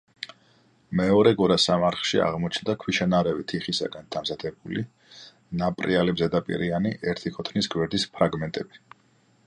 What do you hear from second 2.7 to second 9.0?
ქვიშანარევი თიხისაგან დამზადებული ნაპრიალებზედაპირიანი, ერთი ქოთნის გვერდის ფრაგმენტები.